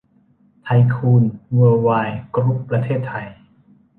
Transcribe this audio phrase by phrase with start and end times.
[0.63, 1.23] ไทยคูน
[1.53, 3.27] เวิลด์ไวด์ กรุ๊ป ประเทศไทย